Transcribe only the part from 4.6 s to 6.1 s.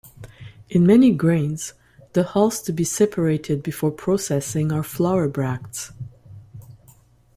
are flower bracts.